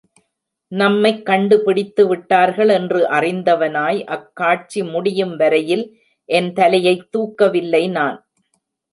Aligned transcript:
நம்மைக் 0.71 1.19
கண்டுபிடித்துவிட்டார்கள் 1.25 2.71
என்று 2.71 2.99
அறிந்தவனாய் 3.09 3.99
அக்காட்சி 4.07 4.81
முடியும் 4.85 5.35
வரையில் 5.35 5.85
என் 6.29 6.49
தலையைத் 6.53 7.07
தூக்கவில்லை 7.13 7.83
நான்! 7.89 8.17